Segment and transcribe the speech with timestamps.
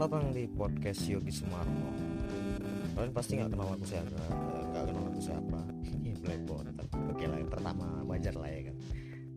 [0.00, 1.92] Selamat datang di podcast Yogi Sumarno.
[2.96, 4.16] Kalian pasti nggak kenal aku siapa,
[4.72, 5.60] nggak kenal aku siapa.
[5.92, 6.72] Ini Blackboard.
[7.12, 8.76] Oke lah, yang pertama wajar lah ya kan.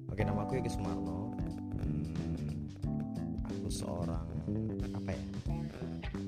[0.07, 1.35] Oke, nama aku Yogi Sumarno.
[1.83, 2.71] Hmm,
[3.43, 4.23] aku seorang
[4.95, 5.23] apa ya?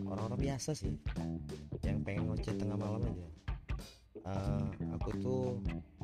[0.04, 0.92] Orang-orang biasa sih,
[1.88, 3.28] yang pengen ngoceh tengah malam aja.
[4.28, 4.68] Uh,
[5.00, 5.44] aku tuh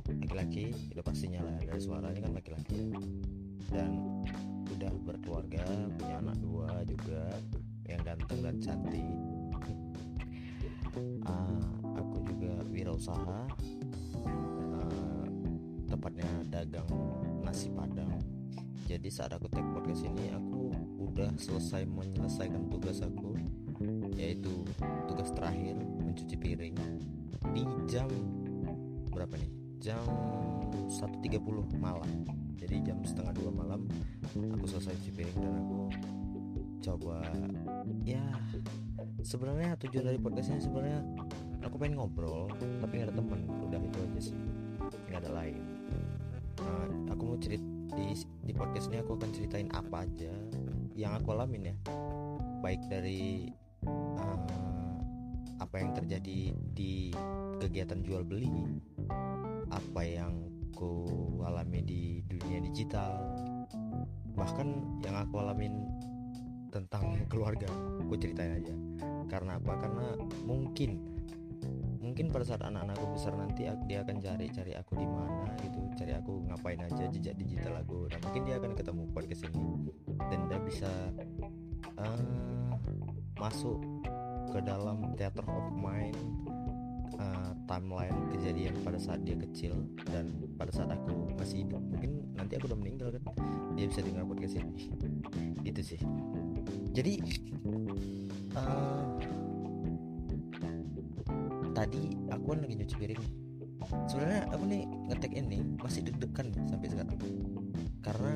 [0.07, 2.99] laki-laki, itu pastinya lah dari suaranya kan laki-laki ya.
[3.75, 4.23] Dan
[4.71, 5.67] udah berkeluarga,
[5.99, 7.27] punya anak dua juga
[7.91, 9.07] yang ganteng dan cantik.
[11.27, 11.63] Uh,
[11.95, 13.39] aku juga wirausaha.
[14.23, 15.25] Uh,
[15.87, 16.87] tepatnya dagang
[17.43, 18.15] nasi padang.
[18.87, 23.35] Jadi saat aku take podcast ini aku udah selesai menyelesaikan tugas aku
[24.19, 24.51] yaitu
[25.07, 26.75] tugas terakhir mencuci piring
[27.55, 28.07] di jam
[29.11, 29.51] berapa nih?
[29.81, 30.03] Jam
[30.91, 31.41] 1.30
[31.79, 32.09] malam.
[32.61, 33.89] Jadi jam setengah dua malam
[34.37, 35.77] aku selesai cuci piring dan aku
[36.81, 37.21] coba
[38.01, 38.25] ya
[39.21, 40.99] sebenarnya tujuan dari podcast ini sebenarnya
[41.61, 42.49] aku pengen ngobrol
[42.81, 43.39] tapi gak ada temen.
[43.69, 44.37] Udah itu aja sih.
[45.07, 45.61] Nggak ada lain.
[46.61, 48.05] Nah, aku mau cerit di
[48.45, 50.33] di podcast ini aku akan ceritain apa aja
[50.97, 51.75] yang aku alamin ya.
[52.61, 53.49] Baik dari
[53.85, 54.37] uh,
[55.61, 57.13] apa yang terjadi di
[57.61, 58.49] kegiatan jual beli
[59.69, 60.33] apa yang
[60.73, 61.05] ku
[61.45, 63.21] alami di dunia digital
[64.33, 64.73] bahkan
[65.05, 65.85] yang aku alamin
[66.71, 67.67] tentang keluarga
[68.07, 68.73] gue ceritain aja.
[69.27, 69.75] Karena apa?
[69.77, 70.15] Karena
[70.47, 71.11] mungkin
[72.01, 76.43] mungkin pada saat anak-anakku besar nanti dia akan cari-cari aku di mana gitu cari aku
[76.49, 78.09] ngapain aja jejak digital aku.
[78.09, 79.91] Dan mungkin dia akan ketemu podcast ini
[80.31, 80.91] dan dia bisa
[81.99, 82.73] uh,
[83.37, 83.79] masuk
[84.51, 86.17] ke dalam theater of mind
[87.15, 89.79] uh, timeline kejadian pada saat dia kecil
[90.11, 90.27] dan
[90.59, 91.79] pada saat aku masih hidup.
[91.79, 93.23] Mungkin nanti aku udah meninggal kan
[93.77, 94.91] dia bisa dengar podcast ini.
[95.63, 96.01] Itu sih
[96.91, 97.13] jadi
[98.59, 99.07] uh,
[101.71, 103.23] tadi aku kan lagi nyuci piring
[104.07, 107.17] sebenarnya aku nih ngetek ini masih deg-degan sampai sekarang.
[108.01, 108.31] Karena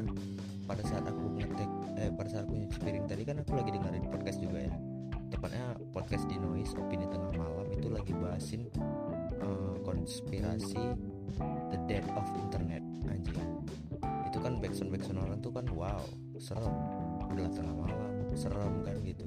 [0.66, 4.06] pada saat aku ngetek eh pada saat aku nyuci piring tadi kan aku lagi dengerin
[4.10, 4.74] podcast juga ya.
[5.30, 8.72] Tepatnya podcast di noise opini tengah malam itu lagi bahasin
[9.42, 10.96] uh, konspirasi
[11.74, 13.36] the death of internet anjing.
[14.32, 16.02] Itu kan backsound backsound orang tuh kan wow
[16.40, 16.74] serem.
[17.36, 19.26] Udah tengah malam serem kan gitu.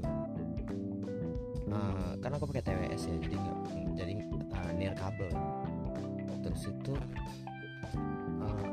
[1.69, 3.59] Uh, kan aku pakai TWS ya jadi nggak
[3.97, 4.13] jadi
[4.57, 5.33] uh, near kabel.
[6.45, 6.95] Terus itu
[8.41, 8.65] uh,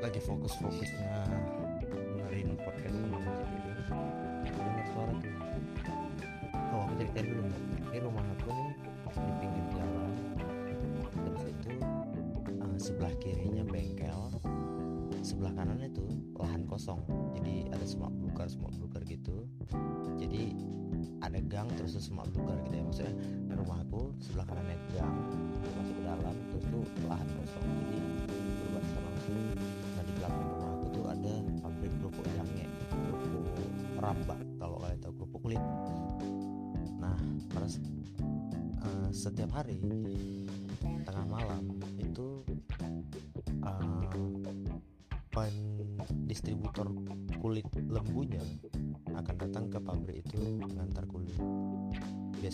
[0.00, 1.16] lagi fokus-fokusnya
[1.88, 3.56] dengerin podcast sama jadi
[4.52, 5.34] dengar suara tuh.
[6.76, 7.42] Oh aku ceritain dulu
[7.88, 8.72] ini rumah aku nih
[9.16, 10.10] di pinggir jalan.
[11.24, 11.72] Terus itu
[12.60, 14.28] uh, sebelah kirinya bengkel
[15.26, 16.06] sebelah kanan itu
[16.38, 17.02] lahan kosong.
[17.34, 19.42] Jadi ada semak belukar semak belukar gitu.
[20.22, 20.54] Jadi
[21.18, 22.84] ada gang terus semak belukar gitu ya.
[22.86, 23.14] Maksudnya
[23.58, 25.18] rumah aku sebelah kanannya gang
[25.74, 27.66] masuk ke dalam terus tuh lahan kosong.
[27.66, 27.98] Jadi
[28.62, 29.38] berbatasan langsung.
[29.66, 32.64] Nah di belakang rumah aku tuh ada pabrik kerupuk jange
[32.94, 35.62] kerupuk rambak kalau kalian tahu kerupuk kulit.
[37.02, 37.18] Nah
[37.50, 37.66] pada
[38.86, 39.82] uh, setiap hari
[41.02, 41.66] tengah malam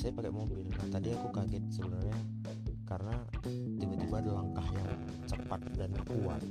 [0.02, 0.66] biasanya pakai mobil.
[0.66, 2.18] Nah tadi aku kaget sebenarnya
[2.90, 3.14] karena
[3.78, 4.90] tiba-tiba ada langkah yang
[5.30, 6.42] cepat dan kuat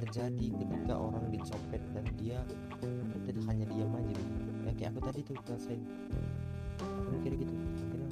[0.00, 2.40] terjadi ketika orang dicopet dan dia
[3.28, 4.16] tidak hanya diam aja.
[4.16, 5.80] Gitu ya kayak aku tadi tuh rasain
[6.80, 8.08] aku mikir gitu akhirnya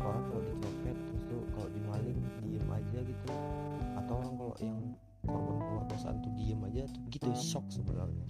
[0.00, 3.28] orang kalau dicopet terus tuh kalau dimaling diem aja gitu.
[4.00, 4.78] Atau orang kalau yang
[5.28, 8.26] korban pemerkosaan tuh diem aja tuh gitu shock sebenarnya.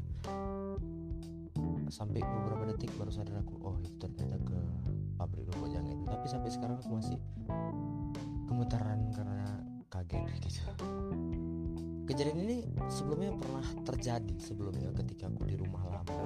[1.91, 4.59] Sampai beberapa detik baru sadar aku oh itu ternyata ke
[5.14, 6.05] pabrik jangan itu.
[6.11, 7.19] Tapi sampai sekarang aku masih
[8.50, 9.47] gemetaran karena
[9.91, 10.49] kaget gitu
[12.11, 12.59] kejadian ini
[12.91, 16.19] sebelumnya pernah terjadi sebelumnya ketika aku di rumah lama.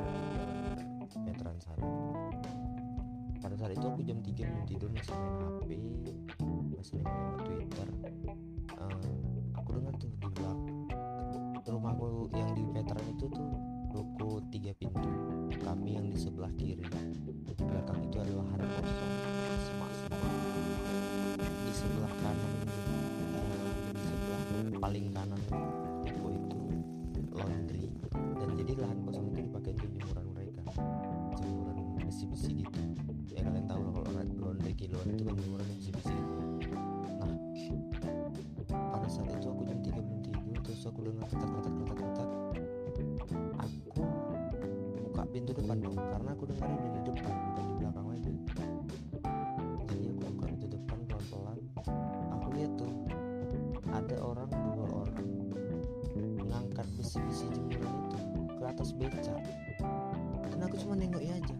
[1.29, 1.85] Veteran sana.
[3.45, 5.71] Pada saat itu aku jam 3 belum tidur masih main HP
[6.73, 7.89] masih main Twitter.
[8.81, 9.24] Uh,
[58.85, 59.33] terus beca
[60.53, 61.57] dan aku cuma nengoknya aja.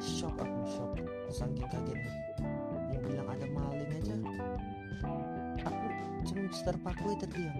[0.00, 0.96] Shock aku shock.
[1.28, 2.00] Saking kaget.
[2.88, 4.16] Mau bilang ada maling aja.
[5.68, 5.86] Aku
[6.24, 7.52] cuma terpaku terdiam.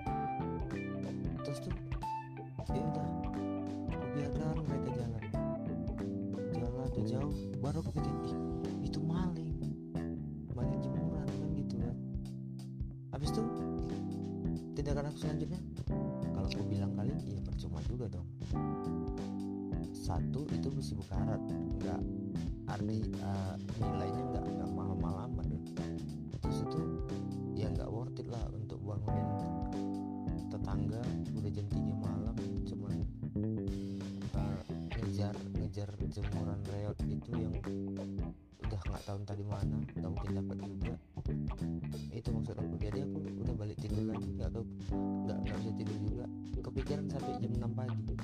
[46.87, 48.15] kepikiran sampai jam 6 pagi.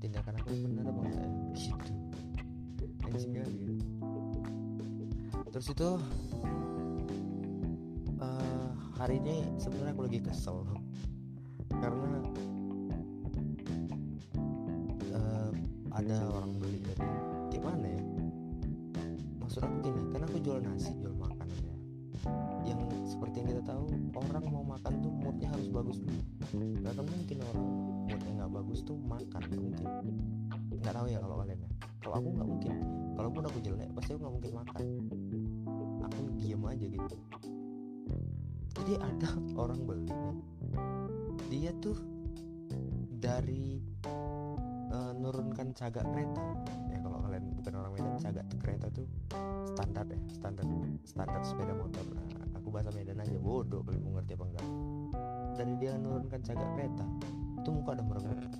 [0.00, 1.28] Tindakan aku benar apa enggak ya?
[1.52, 1.92] gitu
[3.04, 3.76] anjing kali ya?
[5.52, 5.90] Terus itu
[8.24, 10.64] uh, hari ini sebenarnya aku lagi kesel.
[51.84, 52.06] bodoh
[52.56, 54.66] aku bahasa Medan aja bodoh kalau mau ngerti apa enggak.
[55.54, 57.06] Dan dia menurunkan cagak peta.
[57.60, 58.52] Itu muka udah merenggut.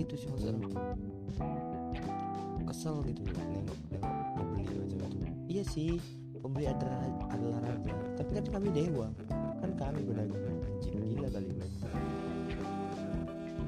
[0.00, 0.96] itu sih masalahnya
[2.70, 5.26] kesel gitu loh nengok nengok pembeli macam itu.
[5.50, 5.98] Iya sih
[6.38, 7.02] pembeli adalah
[7.34, 7.92] adalah raja.
[8.14, 9.08] Tapi kan kami dewa.
[9.60, 10.58] Kan kami berdagang.
[10.64, 11.68] Anjing gila kali ini.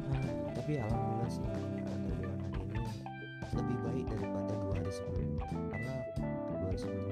[0.09, 0.23] Ah,
[0.55, 2.83] tapi alhamdulillah sih perdagangan hari ini
[3.53, 5.95] lebih baik daripada dua hari sebelumnya karena
[6.49, 7.12] dua hari sebelumnya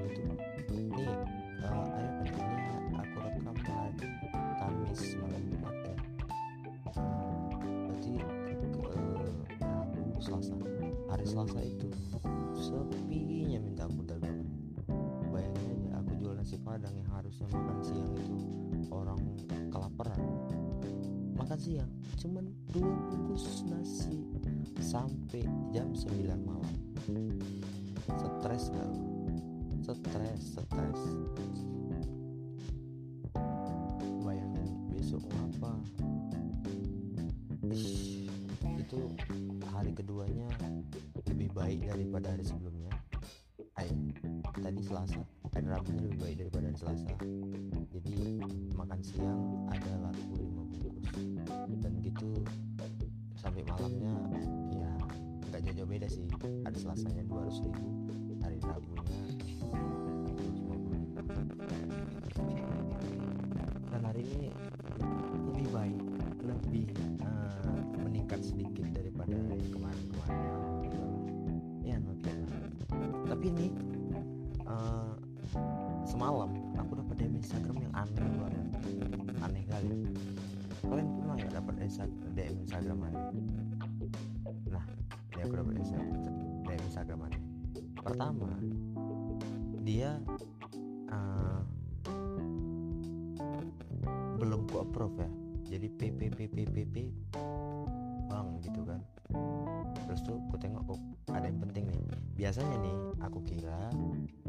[21.61, 21.85] siang ya.
[22.25, 24.17] cuman dua bungkus nasi
[24.81, 26.73] sampai jam 9 malam.
[28.17, 28.91] Stres kan?
[29.85, 31.01] Stres stres.
[34.25, 35.77] Bayangin besok apa?
[37.69, 38.25] Ish,
[38.65, 38.99] itu
[39.69, 40.49] hari keduanya
[41.29, 42.89] lebih baik daripada hari sebelumnya.
[43.77, 43.93] Ay,
[44.57, 45.21] tadi selasa.
[45.53, 47.09] Hari rabunya lebih baik daripada hari selasa.
[47.93, 48.17] Jadi
[48.73, 50.13] makan siang adalah
[51.81, 52.29] dan gitu
[53.41, 54.13] sampai malamnya
[54.75, 54.89] ya
[55.51, 56.25] nggak jauh-jauh beda sih.
[56.63, 57.87] Ada selasanya 200 ribu
[58.39, 58.90] hari Rabu.
[94.41, 95.29] Belum ku approve ya.
[95.77, 96.95] Jadi PPPPPP
[98.25, 98.97] bang gitu kan.
[100.09, 102.01] Terus tuh aku tengok oh ada yang penting nih.
[102.33, 103.93] Biasanya nih aku kira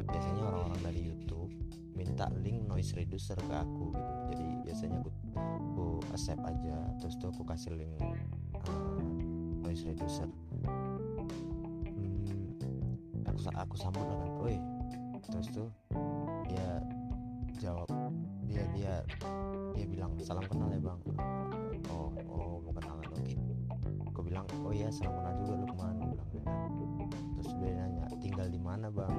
[0.01, 1.53] biasanya orang-orang dari YouTube
[1.93, 4.13] minta link noise reducer ke aku gitu.
[4.33, 6.77] Jadi biasanya aku aku accept aja.
[6.97, 9.05] Terus tuh aku kasih link uh,
[9.61, 10.33] noise reducer.
[11.93, 12.57] Hmm,
[13.29, 14.57] aku aku sambut dengan oi
[15.31, 15.71] terus tuh
[16.51, 16.83] dia
[17.63, 17.87] jawab
[18.43, 18.95] dia dia
[20.23, 21.01] salam kenal ya bang.
[21.91, 23.19] Oh oh mau kenalan oke.
[23.19, 23.35] Okay.
[24.07, 25.95] aku bilang oh iya salam kenal juga Lukman.
[25.99, 29.11] Bilang gitu kan terus dia nanya tinggal di mana bang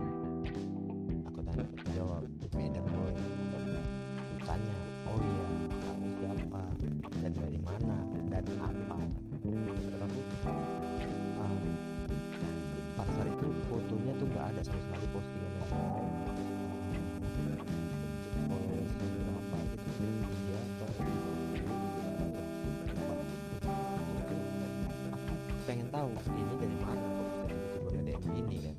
[26.04, 27.08] tahu ini dari mana.
[27.48, 28.76] Tiba-tiba ada DM ini kan.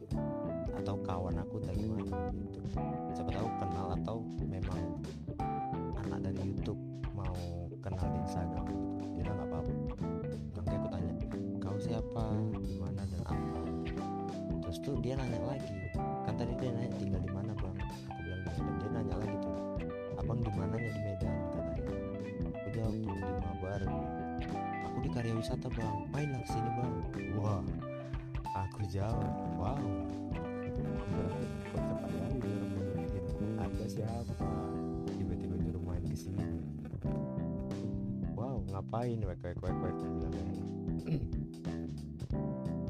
[0.76, 2.60] Atau kawan aku dari mana gitu.
[3.16, 4.80] Siapa tahu kenal atau memang
[6.04, 6.76] anak dari YouTube
[7.16, 7.32] mau
[7.80, 8.66] kenal di Instagram.
[9.00, 9.72] Gitu dia nggak apa-apa.
[10.52, 11.12] Makanya aku tanya
[11.64, 12.24] kau siapa?
[12.60, 13.60] Gimana dan apa?
[14.68, 15.80] Terus tuh dia nanya lagi.
[16.28, 17.76] Kan tadi dia nanya tinggal di mana bang?
[18.12, 18.76] Aku bilang di Medan.
[18.76, 19.56] Dia nanya lagi tuh
[20.20, 21.34] abang di mananya di Medan?
[21.56, 21.84] Katanya.
[22.52, 23.80] Aku jawab tuh di Mabar.
[24.92, 25.96] Aku di karya wisata bang
[34.04, 34.46] siapa
[35.16, 36.44] tiba-tiba nyuruh main ke sini
[38.36, 39.96] wow ngapain wek wek wek wek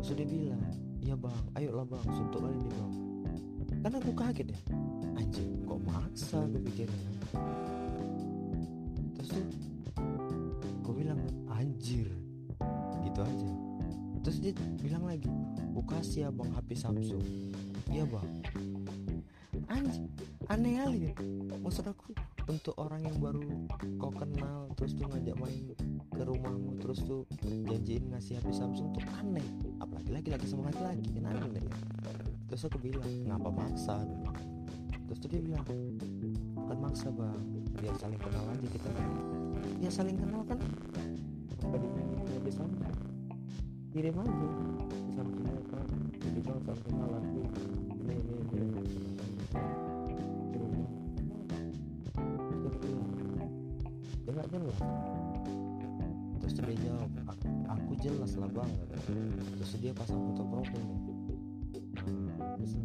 [0.02, 0.62] terus dia bilang
[1.04, 2.94] iya bang ayolah bang suntuk lagi nih bang.
[3.84, 4.58] Kan aku kaget ya.
[5.20, 7.10] Anjir kok maksa gue pikirnya?
[9.12, 9.44] Terus tuh
[10.80, 11.20] gue bilang
[11.52, 12.08] anjir.
[13.04, 13.48] Gitu aja.
[14.24, 15.28] Terus dia bilang lagi
[15.60, 17.24] gue kasih ya bang HP Samsung.
[17.92, 18.30] Iya bang.
[19.68, 20.08] Anjir
[20.52, 21.12] aneh kali ya
[21.64, 22.12] maksud aku
[22.44, 23.44] untuk orang yang baru
[23.96, 25.72] kau kenal terus tuh ngajak main
[26.12, 29.44] ke rumahmu terus tuh janjiin ngasih HP Samsung tuh aneh.
[29.80, 31.64] Apalagi lagi lagi sama lagi lagi kan aneh.
[32.46, 34.04] Terus aku bilang ngapa maksa?
[35.08, 35.64] Terus tuh dia bilang
[36.54, 37.40] bukan maksa bang.
[37.80, 38.88] Biar saling kenal aja kita.
[39.80, 40.60] Ya saling kenal kan?
[41.64, 42.04] Tadinya
[42.36, 42.94] HP Samsung?
[43.90, 44.48] Kirim aja.
[45.16, 45.94] Kan saling kenal aku
[46.28, 47.23] ini
[58.04, 58.68] jelas lah bang.
[59.56, 61.00] Terus dia pasang foto profil nih.
[62.60, 62.76] Terus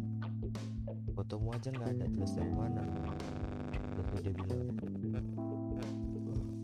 [1.12, 2.80] fotomu aja nggak ada jelas dari mana?
[4.00, 4.72] Terus dia bilang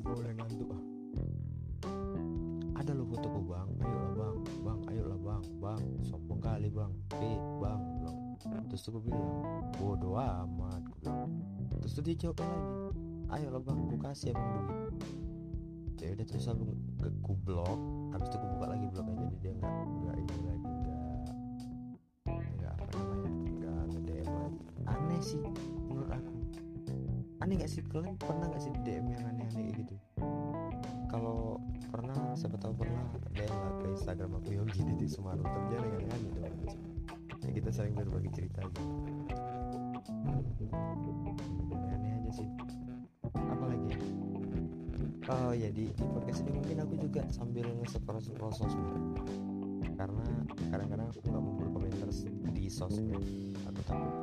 [0.01, 0.83] boleh ngantuk ah.
[2.81, 3.69] Ada lo fotoku bang.
[3.85, 4.37] Ayolah bang.
[4.65, 5.43] Bang ayolah bang.
[5.61, 6.93] Bang sombong kali bang.
[7.21, 7.81] Eh bang.
[8.01, 8.17] Bilang.
[8.73, 10.81] Terus aku bilang bodoh amat.
[11.85, 12.57] Terus dia jawab lagi
[13.37, 13.79] ayolah bang.
[13.85, 15.26] Aku kasih emang duit
[16.03, 16.65] ya udah terus aku
[17.01, 17.81] ke ku blok.
[18.13, 20.99] Habis itu aku buka lagi bloknya jadi dia nggak nggak ini lagi nggak
[22.57, 24.61] nggak apa namanya nggak nge-DM lagi.
[24.85, 25.43] Aneh sih
[25.89, 26.33] menurut aku.
[27.41, 27.81] Aneh nggak sih?
[27.89, 29.95] Kalian pernah nggak sih DM yang aneh-aneh kayak gitu?
[31.09, 35.91] Kalau pernah siapa tahu pernah DM lah ke Instagram aku Yogi di Sumaru tapi jangan
[35.97, 36.57] yang aneh dong
[37.47, 38.83] ya kita saling berbagi cerita aja.
[40.27, 40.43] Hmm.
[41.95, 42.49] aneh aja sih.
[43.33, 44.26] Apa lagi ya
[45.27, 48.95] oh ya di, di podcast ini mungkin aku juga sambil nge-scroll scroll sosmed.
[49.97, 50.27] Karena
[50.71, 52.11] kadang-kadang aku nggak mau berkomentar
[52.55, 53.23] di sosmed.
[53.67, 54.15] Aku takut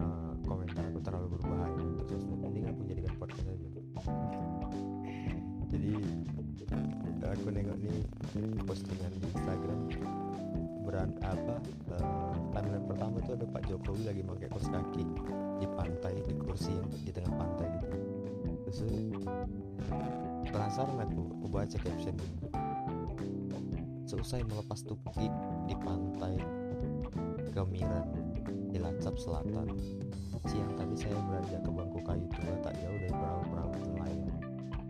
[0.00, 2.38] uh, komentar aku terlalu berbahaya untuk sosmed.
[2.40, 3.68] Mending aku jadikan podcast aja.
[5.66, 5.92] Jadi
[7.26, 7.98] aku nengok nih
[8.64, 9.80] postingan di Instagram.
[10.86, 11.58] Beran apa
[11.98, 12.32] uh,
[12.86, 15.04] pertama itu ada Pak Jokowi lagi pakai kaos kaki
[15.58, 16.72] di pantai di kursi
[17.04, 18.05] di tengah pantai gitu
[18.76, 19.24] terus
[20.52, 22.16] penasaran aku baca caption
[24.04, 25.32] seusai melepas tukik
[25.66, 26.36] di pantai
[27.56, 28.06] Gemiran
[28.70, 29.72] Cilacap Selatan.
[30.46, 34.30] Siang tadi saya beranjak ke bangku kayu tua tak jauh dari perahu-perahu nelayan.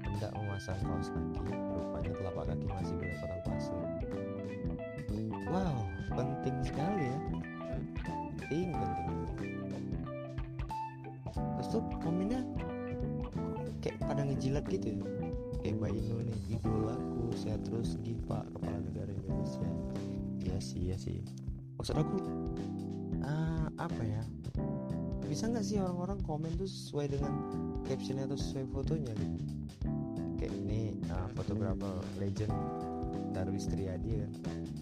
[0.04, 3.80] Hendak memasang kaos kaki rupanya telapak kaki masih berlepotan pasir.
[5.48, 5.78] Wow
[6.12, 7.18] penting sekali ya.
[8.36, 9.15] Penting penting
[14.36, 15.04] ngejilat gitu ya.
[15.64, 19.68] Kayak Mbak Inu nih idolaku saya terus Gipa kepala negara Indonesia.
[20.44, 21.24] Iya sih iya sih.
[21.80, 22.16] Maksud aku
[23.24, 24.22] uh, apa ya?
[25.24, 27.32] Bisa nggak sih orang-orang komen tuh sesuai dengan
[27.88, 29.40] captionnya atau sesuai fotonya gitu?
[30.36, 32.52] Kayak ini uh, fotografer legend
[33.32, 34.32] Darwis Triadi kan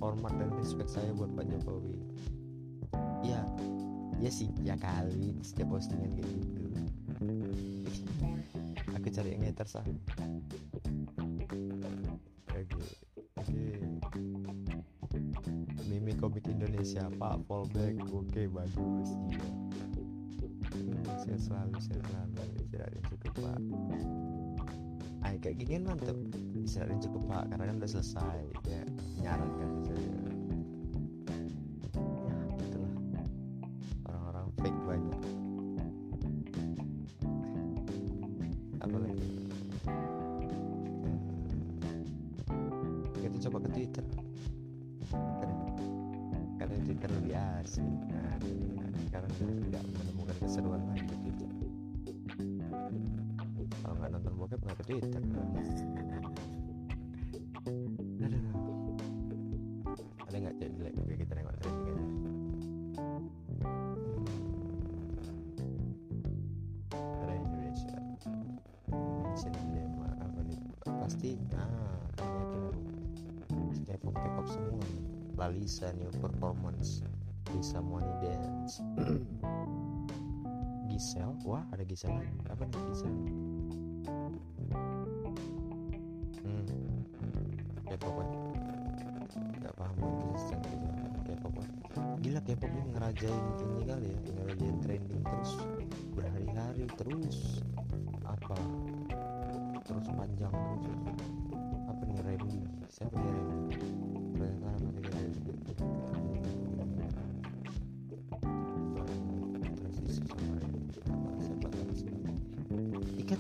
[0.02, 1.94] hormat dan respect saya buat Pak Jokowi.
[3.23, 3.46] Ya
[4.18, 6.64] ya sih ya kali setiap postingan kayak gitu
[9.14, 9.87] cari yang haters ah
[12.50, 12.75] oke
[13.38, 13.62] oke.
[15.87, 17.47] Mimi komik Indonesia Pak?
[17.47, 19.09] Fallback oke bagus.
[19.30, 19.47] Iya.
[20.75, 22.42] Hmm, saya selalu saya selalu.
[22.59, 23.59] Istirahat cukup Pak.
[25.23, 26.18] Ay, kayak gini kan mantep
[26.59, 27.44] istirahat cukup Pak.
[27.54, 28.38] Karena kan udah selesai.
[28.66, 28.83] Ya
[29.23, 30.23] nyarankan saya
[43.44, 44.04] coba ke Twitter.
[45.12, 45.68] Karena,
[46.56, 47.84] karena Twitter lebih asik.
[48.08, 48.34] Nah
[49.12, 49.30] sekarang
[49.68, 51.23] tidak menemukan keseruan lagi
[75.44, 77.04] Lalisa new performance
[77.52, 78.80] Lisa Money Dance.
[80.88, 82.32] Gisel wah ada Gisel lagi.
[82.48, 83.12] Apa nih Gisel
[86.48, 86.64] hmm.
[87.92, 88.28] K-pop kan?
[89.61, 90.88] Nggak paham lagi sistem gitu
[91.28, 91.68] K-pop kan.
[92.24, 95.52] Gila K-pop ini ngerajain ini kali ya ngerajain trending terus
[96.16, 97.61] berhari-hari terus.
[98.24, 98.57] Apa?
[99.85, 101.20] Terus panjang terus.
[101.85, 104.23] Apa nih Remy siapa dia Remy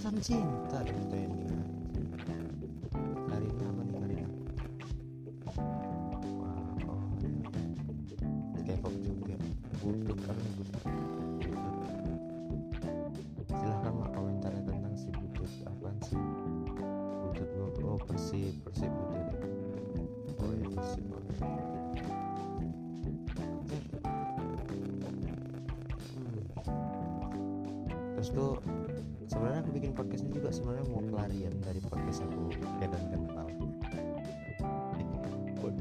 [0.04, 1.43] ikatan cinta dong trending Karina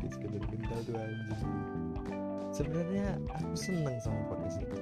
[0.04, 1.56] podcast kedan kental tuh anjing.
[2.52, 4.76] Sebenarnya aku seneng sama podcast itu.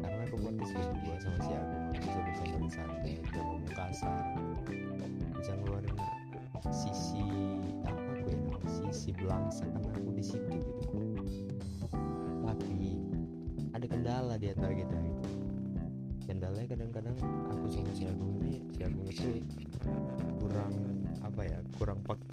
[0.00, 4.24] Karena aku podcast berdua sama si aku bisa bersama santai bisa ngomong kasar
[5.36, 5.96] bisa ngeluarin
[6.72, 7.20] sisi
[7.84, 11.00] apa aku ya sisi belangsa karena aku di situ gitu.
[12.48, 12.96] Tapi
[13.76, 15.22] ada kendala di antara kita gitu.
[16.24, 17.16] Kendalanya kadang-kadang
[17.52, 19.44] aku sama si Agung ini si Agung itu
[20.40, 20.72] kurang
[21.20, 22.31] apa ya kurang peka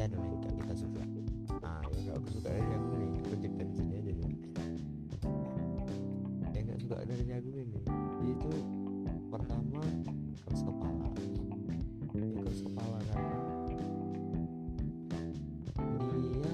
[0.00, 1.02] pasti ada nih yang kita suka.
[1.60, 4.32] Nah yang nggak aku suka dari aku nih aku ceritain di sini aja deh
[6.56, 7.76] yang nggak suka dari aku ini
[8.32, 8.52] itu
[9.28, 9.82] pertama
[10.48, 11.08] keras kepala.
[12.16, 13.36] Dia keras kepala karena
[16.16, 16.48] dia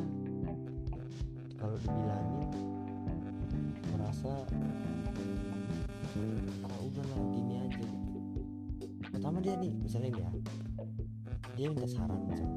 [1.54, 2.50] kalau dibilangin
[3.94, 4.32] merasa
[6.66, 7.86] ah udahlah gini aja.
[9.14, 10.30] Pertama dia nih misalnya ini ya
[11.54, 12.55] dia minta saran misalnya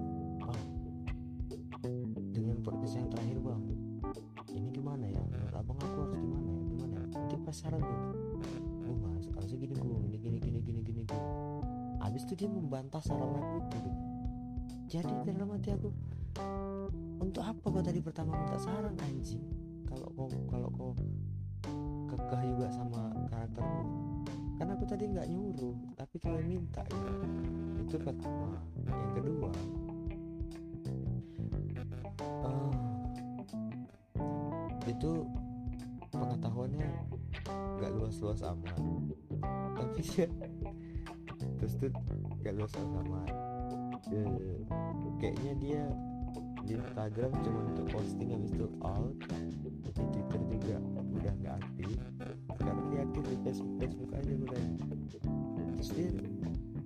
[12.39, 13.91] dia membantah saran aku itu.
[14.95, 15.91] Jadi dalam hati aku
[17.19, 19.43] untuk apa kau tadi pertama minta saran anjing?
[19.84, 20.95] Kalau kau kalau kau
[22.08, 23.84] kekeh juga sama karaktermu.
[24.56, 27.12] Karena aku tadi nggak nyuruh tapi kau minta gitu.
[27.84, 28.56] itu pertama.
[28.88, 29.52] Yang kedua
[34.88, 35.12] eh, itu
[36.08, 36.88] pengetahuannya
[37.84, 38.80] nggak luas-luas amat.
[39.75, 40.48] Tapi terus tuh
[42.41, 43.30] nggak luas-luas amat
[44.10, 44.58] Eh,
[45.21, 45.84] kayaknya dia
[46.65, 49.13] di Instagram cuma untuk posting habis itu out.
[49.86, 50.75] Di Twitter juga
[51.19, 51.89] udah nggak aktif.
[52.58, 54.63] Sekarang dia aktif di Facebook Facebook aja udah.
[55.78, 56.10] Terus dia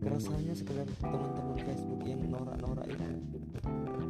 [0.04, 3.39] kerasanya sekedar teman-teman Facebook yang norak-norak itu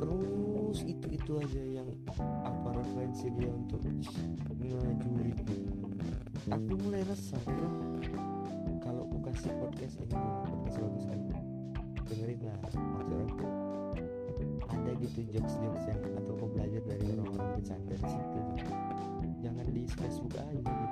[0.02, 3.78] terus itu itu aja yang apa referensi dia untuk
[4.58, 5.38] ngajurit
[6.50, 7.38] aku mulai resah
[8.82, 11.33] kalau aku kasih podcast ini podcast bagus kan
[12.08, 12.58] dengerin lah.
[12.63, 13.48] Maksud aku
[14.74, 18.39] ada gitu jokes jokes yang atau kau belajar dari orang-orang bercanda di situ.
[19.44, 20.86] Jangan di Facebook aja gitu.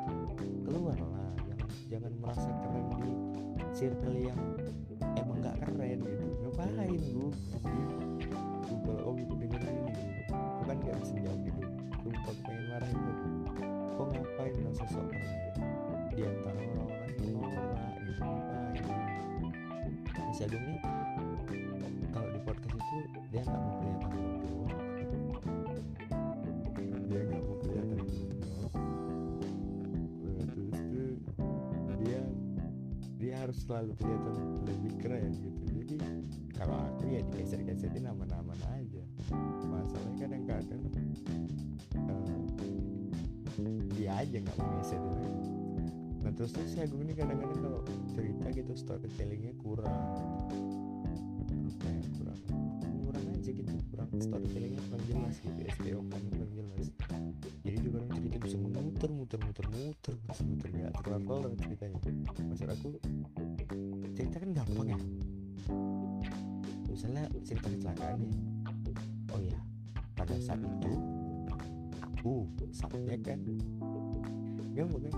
[0.67, 3.11] Keluar lah jangan jangan merasa keren di
[3.75, 4.39] circle yang
[5.19, 6.25] emang nggak keren gitu.
[6.47, 7.27] Ngapain lu?
[8.71, 9.93] Google oh gitu dengerin ini.
[10.31, 11.61] Aku kan gak bisa jawab gitu.
[12.01, 13.13] Sumpah pengen marahin lu.
[13.99, 15.29] Kok ngapain merasa sok keren
[16.11, 18.83] di antara orang-orang yang norak gitu ngapain?
[20.31, 20.80] Mas Agung nih
[33.51, 35.59] harus selalu kelihatan lebih keren gitu.
[35.75, 35.95] Jadi
[36.55, 39.03] kalau aku ya digeser-geserin aman-aman aja.
[39.67, 40.81] Masalahnya kadang-kadang
[41.99, 42.31] eh,
[43.99, 45.03] dia aja nggak mau geser
[46.21, 47.81] nah terus tuh si Agung ini kadang-kadang kalau
[48.13, 49.89] cerita gitu storytellingnya kurang
[51.51, 52.39] apa ya kurang?
[53.03, 54.07] Kurang aja gitu kurang.
[54.15, 55.00] Storytellingnya kurang
[59.09, 60.13] muter muter muter muter
[60.45, 61.97] muter nggak kelar kelar ceritanya.
[62.37, 62.89] Maksud aku
[64.13, 64.99] cerita kan gampang ya.
[66.85, 68.35] Misalnya cerita kecelakaan nih
[69.33, 69.57] oh ya
[70.13, 70.93] pada saat itu
[72.13, 73.41] aku saatnya kan
[74.77, 75.15] gampang kan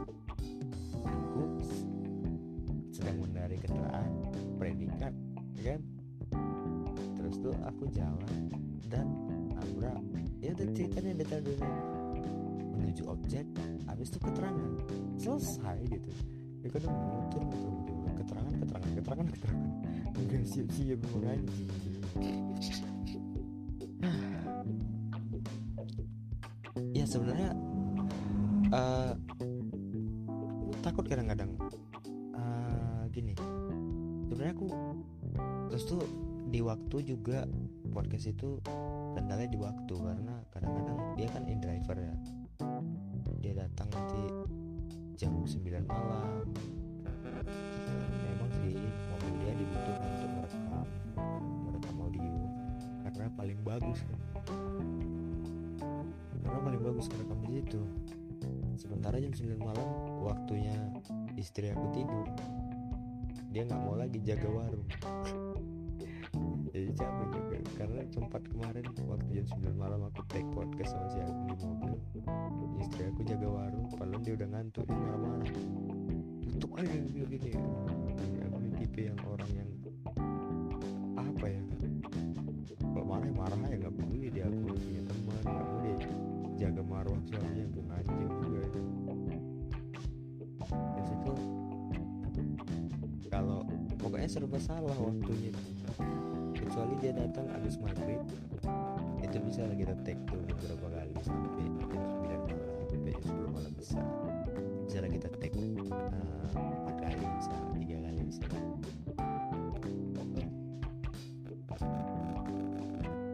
[1.04, 1.42] aku
[2.96, 4.12] sedang mengendarai kendaraan
[4.56, 5.12] predikat
[5.60, 5.82] ya kan?
[7.20, 8.48] Terus tuh aku jalan
[8.88, 9.12] dan
[9.52, 10.00] nabrak.
[10.40, 12.03] Ya udah ceritanya detail detail
[12.84, 13.48] menuju objek
[13.88, 14.72] habis itu keterangan.
[15.16, 16.12] Selesai gitu.
[16.64, 19.72] Ya kan muter muter muter keterangan keterangan keterangan keterangan.
[20.20, 21.72] Enggak siap siap memang anjing
[26.98, 27.56] ya sebenarnya
[28.76, 29.14] eh
[30.84, 31.56] takut kadang-kadang.
[32.36, 33.34] Eh, gini.
[34.28, 34.68] Sebenarnya aku
[35.72, 36.04] terus tuh
[36.52, 37.48] di waktu juga
[37.96, 38.60] podcast itu
[39.16, 39.96] kendalanya di waktu.
[39.96, 42.43] Karena kadang-kadang dia kan in driver ya
[43.42, 44.24] dia datang nanti
[45.18, 46.48] jam 9 malam.
[48.24, 48.78] Memang sih
[49.10, 50.88] mobil dia dibutuhkan untuk merekam.
[51.66, 52.36] Merekam audio.
[53.04, 54.20] Karena paling bagus kan.
[56.44, 57.82] Karena paling bagus merekam di situ.
[58.78, 59.88] Sementara jam 9 malam
[60.22, 60.76] waktunya
[61.40, 62.28] istri aku tidur.
[63.54, 65.53] Dia nggak mau lagi jaga warung
[66.74, 67.58] jadi capek juga.
[67.78, 71.94] Karena sempat kemarin waktu jam 9 malam aku take podcast sama si Agung di mobil.
[72.82, 75.54] Istri aku jaga warung padahal dia udah ngantuk dia marah-marah.
[76.50, 77.54] Tutup aja dia gini.
[78.18, 79.70] Jadi aku ini tipe yang orang yang
[81.14, 81.62] apa ya?
[82.82, 85.96] Kalau marah ya marah ya nggak peduli dia aku punya teman mau dia
[86.58, 88.58] jaga marwah suaminya gue anjing juga.
[88.58, 88.70] Ya.
[90.74, 91.34] Terus itu
[93.30, 93.62] kalau
[94.02, 95.54] pokoknya serba salah waktunya
[96.74, 98.18] kecuali dia datang habis maghrib.
[99.22, 102.58] Itu bisa kita take tuh beberapa kali sampai jam 9 malam
[102.90, 104.02] sampai jam 10 malam bisa.
[104.90, 108.42] Bisa kita take empat kali bisa tiga kali bisa.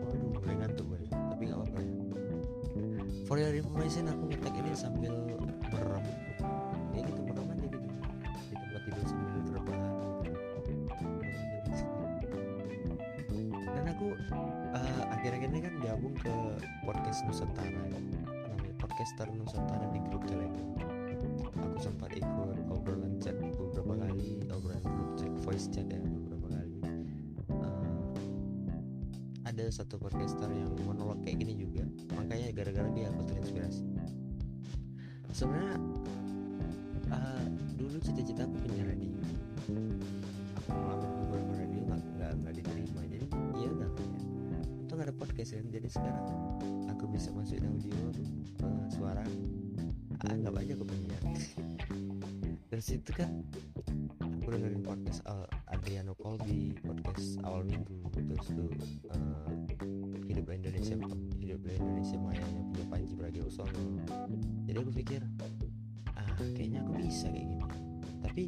[0.03, 0.99] Waduh mulai ngantuk gue.
[1.07, 1.95] Tapi nggak apa-apa ya.
[3.23, 5.15] For your information aku ngetek ini sambil
[15.89, 16.29] gabung ke
[16.85, 17.65] podcast Nusantara.
[17.65, 17.97] Ya.
[18.45, 20.69] Namanya podcaster Nusantara di grup Telegram.
[21.65, 26.77] Aku sempat ikut obrolan chat beberapa kali obrolan grup chat voice chat ya beberapa kali.
[27.49, 28.81] Eh,
[29.49, 31.81] ada satu podcaster yang monolog kayak gini juga.
[32.13, 33.81] Makanya gara-gara dia aku terinspirasi.
[35.33, 35.73] Sebenarnya
[37.17, 37.45] eh,
[37.81, 38.28] dulu cita-cita
[45.49, 46.25] kan jadi sekarang
[46.93, 47.95] aku bisa masukin audio
[48.61, 49.25] eh, suara.
[50.29, 51.23] Nggak banyak aku penyiar.
[52.69, 53.41] Dari situ kan
[54.21, 57.97] aku dengerin podcast Al- Adriano Colby podcast awal minggu.
[58.13, 58.69] Terus tuh
[59.09, 59.51] eh,
[60.29, 60.95] hidup Indonesia
[61.41, 64.05] hidup Indonesia Mayanya punya Panji Pragiwaksono.
[64.69, 65.21] Jadi aku pikir
[66.13, 67.65] ah kayaknya aku bisa kayak gini.
[68.21, 68.43] Tapi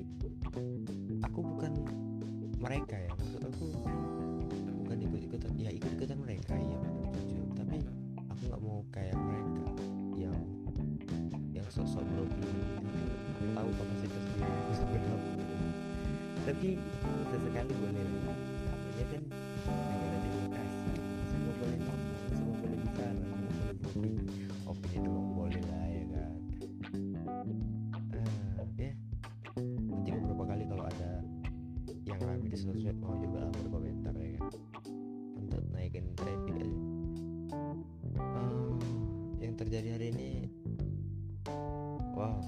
[39.72, 40.32] terjadi hari ini
[42.12, 42.44] wow.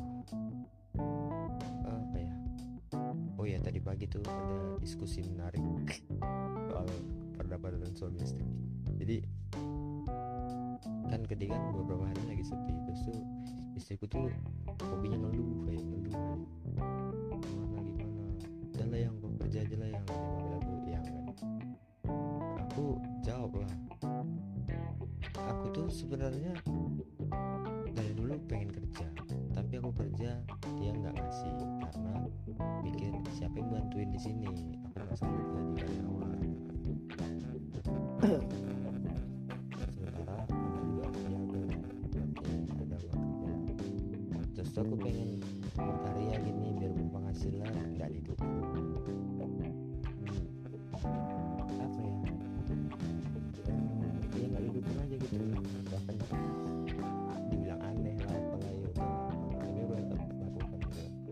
[1.87, 2.35] Apa ya?
[3.39, 5.63] Oh ya tadi pagi tuh ada diskusi menarik
[6.67, 6.83] soal
[7.39, 8.43] perdapatan suami istri.
[8.99, 9.23] Jadi
[11.07, 13.23] kan ketika beberapa hari lagi sepi terus tuh
[13.79, 14.27] istriku tuh
[14.83, 16.83] hobinya ngeluh kayak ngeluh gimana gimana.
[18.75, 21.05] Udah lah yang kerja aja lah yang bilang tuh yang
[22.67, 23.71] aku jawab lah.
[25.55, 26.51] Aku tuh sebenarnya
[44.63, 45.43] terus aku pengen
[45.75, 48.63] berkarya gini biar berpenghasilan nggak didukung
[51.03, 52.15] Hmm, apa ya?
[53.67, 55.35] Hmm, ya nggak didukung aja gitu.
[55.91, 56.15] Bahkan
[57.51, 58.71] dibilang aneh lah udah
[59.51, 61.31] tapi aku tetap lakukan gitu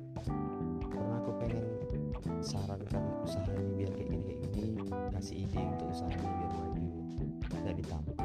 [0.91, 1.65] karena aku pengen
[2.43, 4.83] sarankan usahanya biar kayak gini kayak gini
[5.15, 6.87] kasih ide untuk usahanya biar maju
[7.63, 8.19] dan ditampung.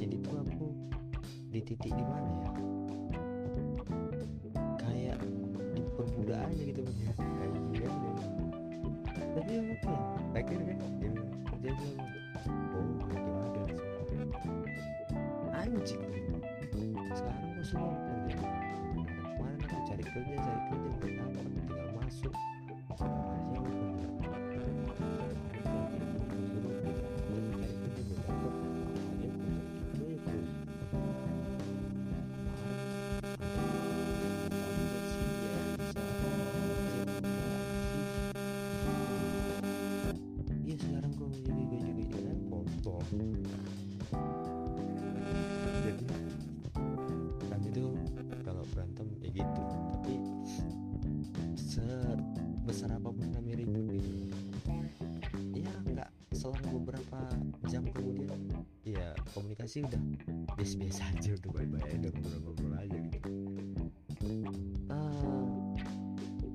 [0.00, 0.66] Jadi tuh aku
[1.52, 2.49] di titik di mana ya
[20.10, 20.88] aku cari kerja cari kerja
[59.70, 60.02] komunikasi udah
[60.58, 63.18] biasa-biasa aja udah baik-baik udah ngobrol-ngobrol aja gitu.
[64.90, 65.70] Ah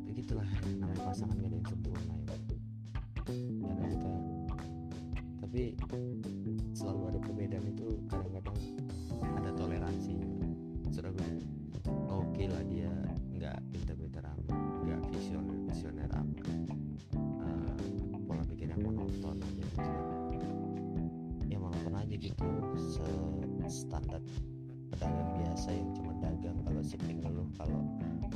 [0.03, 2.35] begitulah namanya pasangan gak ada yang sempurna ya.
[3.23, 4.11] Kita
[5.39, 5.63] tapi
[6.75, 8.59] selalu ada perbedaan itu kadang-kadang
[9.23, 10.15] ada toleransi.
[10.91, 11.29] Sudah gue
[12.11, 12.91] oke lah dia
[13.31, 16.43] nggak pinter-pinter amat nggak visioner visioner amat.
[17.15, 17.75] Eh,
[18.27, 19.79] pola pikir yang monoton aja gitu
[21.45, 22.54] ya monoton aja gitu
[24.93, 27.81] pedagang biasa yang cuma dagang kalau sepi ngeluh kalau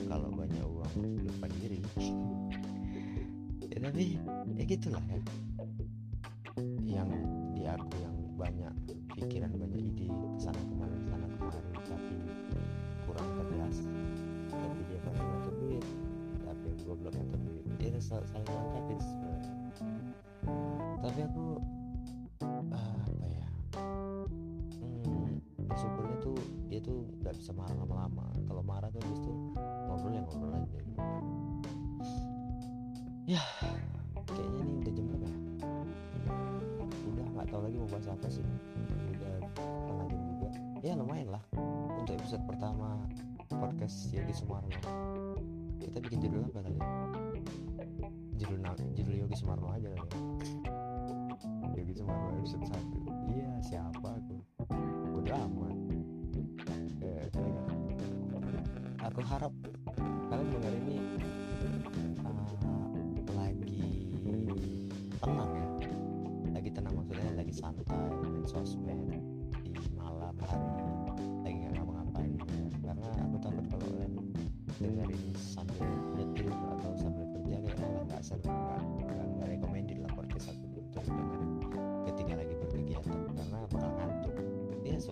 [0.07, 1.79] kalau banyak uang lupa diri
[3.69, 4.17] ya tapi
[4.57, 5.19] ya gitulah ya.
[6.83, 7.09] Yang
[7.55, 8.73] di aku yang banyak
[9.15, 12.15] pikiran banyak ide ke sana kemari ke sana kemari tapi
[13.07, 13.77] kurang tegas.
[14.51, 15.85] Tapi dia paling ngatur duit.
[16.43, 19.53] Tapi yang goblok ngatur duit dia sal saling melengkapi sebenarnya.
[20.99, 21.43] Tapi aku
[27.39, 28.27] bisa marah lama-lama.
[28.51, 29.31] Kalau marah tuh itu
[29.87, 30.79] ngobrol ya ngobrol aja.
[33.23, 33.43] Ya
[34.27, 35.39] kayaknya ini udah jam berapa ya?
[37.07, 38.43] Udah nggak tahu lagi mau bahas apa sih.
[39.15, 40.47] Udah setengah jam juga.
[40.83, 41.43] Ya lumayan lah.
[41.95, 42.99] Untuk episode pertama
[43.47, 44.75] podcast Yogi Sumarno.
[45.79, 46.79] Kita bikin judul apa kali
[48.39, 48.63] judul
[48.95, 50.07] judul Yogi Sumarno aja kali ya.
[51.71, 52.78] Yogi Sumarno episode 1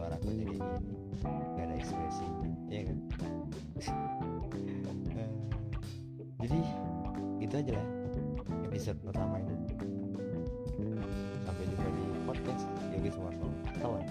[0.08, 0.60] ya suara aku jadi gini
[1.28, 2.26] nggak ada ekspresi.
[2.72, 2.98] Ya kan?
[6.38, 6.60] Eh, jadi
[7.42, 7.88] gitu aja lah
[8.70, 9.56] episode pertama ini.
[11.44, 13.50] Sampai jumpa di podcast Yogi Sumarno.
[13.82, 14.06] Kawan